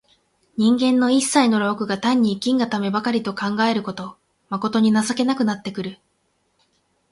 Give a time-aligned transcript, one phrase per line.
[0.57, 4.17] 人間の一切の労苦が単に生きんがためばかりと考えると、
[4.49, 5.99] まことに情けなくなってくる。